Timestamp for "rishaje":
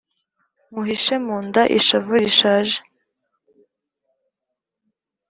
2.23-2.77